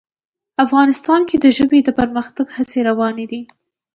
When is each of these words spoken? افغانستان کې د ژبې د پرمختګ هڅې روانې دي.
افغانستان 0.65 1.21
کې 1.29 1.37
د 1.39 1.45
ژبې 1.57 1.79
د 1.83 1.89
پرمختګ 1.99 2.47
هڅې 2.55 2.79
روانې 2.89 3.25
دي. 3.31 3.41